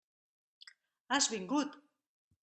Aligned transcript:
Has 1.17 1.27
vingut! 1.33 1.77